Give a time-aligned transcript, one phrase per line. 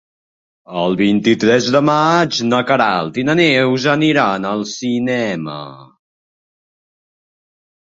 [0.83, 5.61] El vint-i-tres de maig na Queralt i na Neus aniran al cinema.